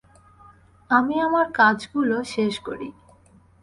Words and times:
আমি 0.89 1.15
আমার 1.19 1.47
কাজগুলো 1.51 2.15
শেষ 2.25 2.53
করি। 2.59 2.89